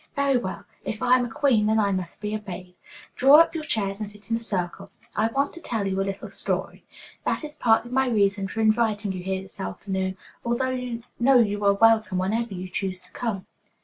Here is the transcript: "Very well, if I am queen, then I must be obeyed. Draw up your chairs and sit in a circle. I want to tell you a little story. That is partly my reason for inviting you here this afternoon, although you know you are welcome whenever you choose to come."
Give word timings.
"Very 0.15 0.37
well, 0.37 0.65
if 0.83 1.03
I 1.03 1.19
am 1.19 1.29
queen, 1.29 1.67
then 1.67 1.77
I 1.77 1.91
must 1.91 2.21
be 2.21 2.33
obeyed. 2.33 2.73
Draw 3.15 3.35
up 3.35 3.53
your 3.53 3.63
chairs 3.63 3.99
and 3.99 4.09
sit 4.09 4.31
in 4.31 4.37
a 4.37 4.39
circle. 4.39 4.89
I 5.15 5.27
want 5.27 5.53
to 5.53 5.61
tell 5.61 5.85
you 5.85 6.01
a 6.01 6.01
little 6.01 6.31
story. 6.31 6.83
That 7.23 7.43
is 7.43 7.53
partly 7.53 7.91
my 7.91 8.07
reason 8.09 8.47
for 8.47 8.61
inviting 8.61 9.11
you 9.11 9.21
here 9.21 9.43
this 9.43 9.59
afternoon, 9.59 10.17
although 10.43 10.71
you 10.71 11.03
know 11.19 11.37
you 11.37 11.63
are 11.65 11.73
welcome 11.73 12.17
whenever 12.17 12.55
you 12.55 12.67
choose 12.67 13.03
to 13.03 13.11
come." 13.11 13.45